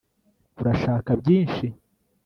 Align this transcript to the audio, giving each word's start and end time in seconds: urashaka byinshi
urashaka 0.59 1.11
byinshi 1.21 1.65